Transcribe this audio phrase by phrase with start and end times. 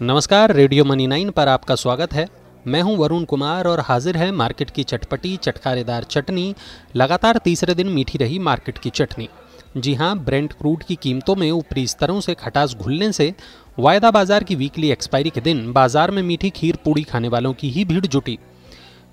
[0.00, 2.26] नमस्कार, radio money nine पर आपका स्वागत है।
[2.66, 6.54] मैं हूँ वरुण कुमार और हाजिर है मार्केट की चटपटी, चटकारेदार चटनी,
[6.96, 9.28] लगातार तीसरे दिन मीठी रही मार्केट की चटनी।
[9.76, 13.32] जी हाँ, ब्रेंट क्रूड की कीमतों में ऊपरी स्तरों से खटास घुलने से
[13.78, 17.70] वायदा बाज़ार की वीकली एक्सपायरी के दिन बाज़ार में मीठी खीर पूड़ी खाने वालों की
[17.70, 18.38] ही भीड़ जुटी।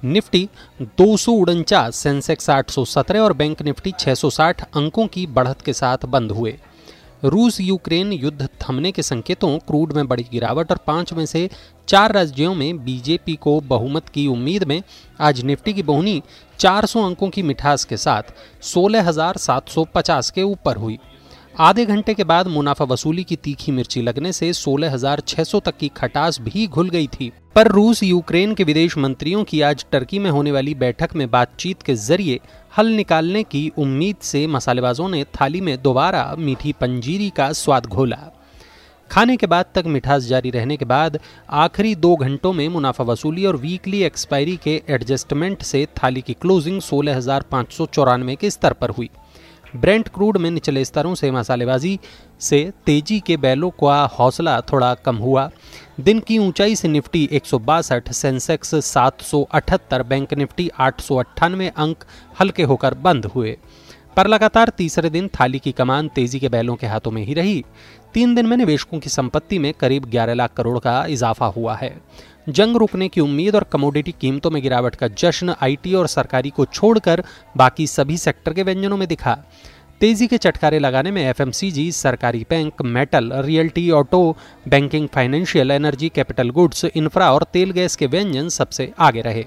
[0.04, 0.47] निफ्टी
[0.81, 5.73] दो सौ उनचास, सेंसेक्स आठ सौ सत्रह और बैंक निफ्टी 660 अंकों की बढ़त के
[5.73, 6.57] साथ बंद हुए।
[7.23, 11.50] रूस यूक्रेन युद्ध थमने के संकेतों क्रूड में बड़ी गिरावट और पाँच में से
[11.87, 14.81] चार राज्यों में बीजेपी को बहुमत की उम्मीद में
[15.19, 16.21] आज निफ्टी की बहुनी
[16.59, 18.33] 400 अंकों की मिठास के साथ
[18.64, 20.97] 16,750 के ऊपर हुई।
[21.59, 26.39] आधे घंटे के बाद मुनाफा वसूली की तीखी मिर्ची लगने से 16,600 तक की खटास
[26.42, 30.51] भी घुल गई थी। पर रूस यूक्रेन के विदेश मंत्रियों की आज टर्की में होने
[30.51, 32.39] वाली बैठक में बातचीत के ज़रिए
[32.77, 38.17] हल निकालने की उम्मीद से मसालेबाजों ने थाली में दोबारा मीठी पंजीरी का स्वाद घोला।
[39.11, 41.19] खाने के बाद तक मिठास जारी रहने के बाद
[41.50, 46.81] आखिरी दो घंटों में मुनाफा वसूली और वीकली एक्सपायरी के एडजस्टमेंट से थाली की क्लोजिंग
[46.81, 49.09] सोलह के स्तर पर हुई।
[49.76, 52.00] ब्रेंट क्रूड में निचले स्तरों से मसालेबाजी
[52.40, 55.52] से तेज़ी के बैलों का हौसला थोड़ा कम हुआ।
[56.00, 61.72] दिन की ऊंचाई से निफ्टी एक सौ बासठ, सेंसेक्स 778 बैंक निफ्टी आठ सौ अट्ठानवे
[61.78, 62.04] अंक
[62.40, 63.58] हल्के होकर बंद हुए।
[64.18, 67.64] पर लगातार तीसरे दिन थाली की कमान तेज़ी के बैलों के हाथों में ही रही।
[68.14, 72.02] तीन दिन में निवेशकों की संपत्ति में करीब 11 लाख करोड़ का इजाफा हुआ है।
[72.49, 76.66] जंग रुकने की उम्मीद और कमोडिटी कीमतों में गिरावट का जश्न आईटी और सरकारी को
[76.66, 77.23] छोड़कर
[77.58, 79.38] बाकी सभी सेक्टर के व्यंजनों में दिखा।
[80.02, 86.49] तेज़ी के चटकारे लगाने में एफएमसीजी, सरकारी bank metal realty auto banking financial energy capital
[86.49, 89.45] goods infra और तेल गैस के व्यंजन सबसे आगे रहे।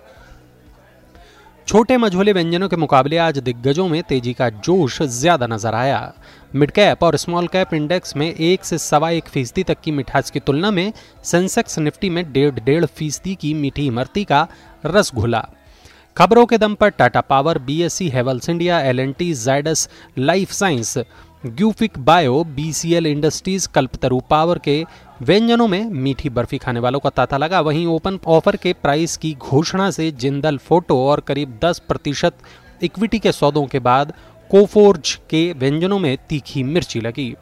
[1.69, 6.13] छोटे मझोले व्यंजनों के मुकाबले आज दिग्गजों में तेज़ी का जोश ज़्यादा नज़र आया।
[6.55, 10.31] मिड कैप और स्मॉल कैप इंडेक्स में एक से सवा एक फ़ीसदी तक की मिठास
[10.31, 10.93] की तुलना में
[11.25, 14.47] सेंसेक्स निफ्टी में डेढ़ डेढ़ फ़ीसदी की मीठी इमरती का
[14.87, 15.45] रस घुला।
[16.17, 20.99] खबरों के दम पर Tata power BSC Havells India L N T Zydus life science,
[21.47, 24.83] Gufic bio, BCL industries, Kalpataru power के
[25.23, 29.33] व्यंजनों में मीठी बर्फ़ी खाने वालों का तांता लगा। वहीं ओपन ऑफ़र के प्राइस की
[29.33, 32.37] घोषणा से जिंदल फ़ोटो और करीब 10 प्रतिशत
[32.83, 34.13] इक्विटी के सौदों के बाद
[34.51, 37.35] कोफोर्ज के व्यंजनों में तीखी मिर्ची लगी।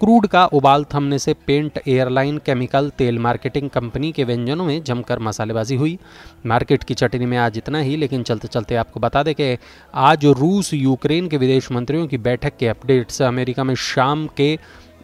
[0.00, 5.18] क्रूड का उबाल थमने से पेंट एयरलाइन केमिकल तेल मार्केटिंग कंपनी के व्यंजनों में जमकर
[5.18, 5.98] मसालेबाजी हुई।
[6.46, 9.56] मार्केट की चटनी में आज इतना ही, लेकिन चलते चलते आपको बता दें कि
[9.94, 14.58] आज रूस यूक्रेन के विदेश मंत्रियों की बैठक के अपडेट्स अमेरिका में शाम के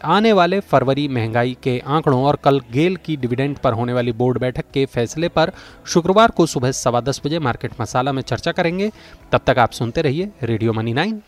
[0.05, 4.39] आने वाले फरवरी महँगाई के आंकड़ों और कल गेल की डिविडेंड पर होने वाली बोर्ड
[4.39, 5.53] बैठक के फैसले पर
[5.87, 8.91] शुक्रवार को सुबह सवा दस बजे मार्केट मसाला में चर्चा करेंगे।
[9.33, 11.21] तब तक आप सुनते रहिए रेडियो मनी नाइन।